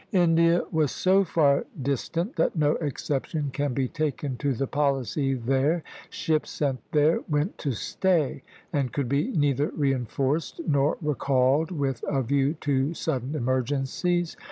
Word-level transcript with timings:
India 0.13 0.63
was 0.71 0.91
so 0.91 1.23
far 1.23 1.63
distant 1.79 2.35
that 2.35 2.55
no 2.55 2.71
exception 2.77 3.51
can 3.53 3.71
be 3.71 3.87
taken 3.87 4.35
to 4.35 4.51
the 4.51 4.65
policy 4.65 5.35
there. 5.35 5.83
Ships 6.09 6.49
sent 6.49 6.79
there 6.91 7.19
went 7.29 7.55
to 7.59 7.73
stay, 7.73 8.41
and 8.73 8.91
could 8.91 9.07
be 9.07 9.25
neither 9.37 9.67
reinforced 9.67 10.59
nor 10.67 10.97
recalled 11.03 11.69
with 11.69 12.03
a 12.07 12.23
view 12.23 12.55
to 12.61 12.95
sudden 12.95 13.35
emergencies. 13.35 14.35